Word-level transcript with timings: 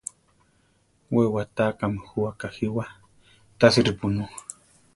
We 1.15 1.23
watákami 1.35 1.99
jú 2.09 2.19
akajíwa, 2.31 2.85
tasi 3.59 3.79
ripunú. 3.87 4.23